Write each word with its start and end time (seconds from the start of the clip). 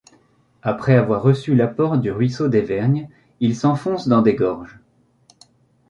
Après 0.63 0.95
avoir 0.95 1.21
reçu 1.21 1.53
l'apport 1.53 1.99
du 1.99 2.11
ruisseau 2.11 2.47
des 2.49 2.61
Vergnes 2.61 3.07
il 3.39 3.55
s'enfonce 3.55 4.07
dans 4.07 4.23
des 4.23 4.33
gorges. 4.33 4.79